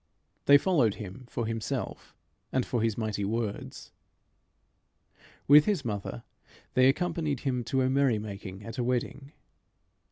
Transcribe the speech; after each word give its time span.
They 0.45 0.57
followed 0.57 0.95
him 0.95 1.27
for 1.29 1.45
himself 1.45 2.15
and 2.51 2.65
for 2.65 2.81
his 2.81 2.97
mighty 2.97 3.23
words. 3.23 3.91
With 5.47 5.65
his 5.65 5.85
mother 5.85 6.23
they 6.73 6.87
accompanied 6.89 7.41
him 7.41 7.63
to 7.65 7.83
a 7.83 7.89
merry 7.91 8.17
making 8.17 8.63
at 8.63 8.79
a 8.79 8.83
wedding. 8.83 9.31